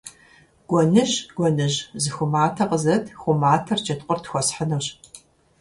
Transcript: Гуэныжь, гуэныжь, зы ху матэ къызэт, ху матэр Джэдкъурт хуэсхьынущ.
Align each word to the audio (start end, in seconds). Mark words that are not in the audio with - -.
Гуэныжь, 0.69 1.15
гуэныжь, 1.37 1.79
зы 2.03 2.09
ху 2.15 2.25
матэ 2.33 2.63
къызэт, 2.69 3.05
ху 3.21 3.31
матэр 3.41 3.79
Джэдкъурт 3.85 4.23
хуэсхьынущ. 4.29 4.85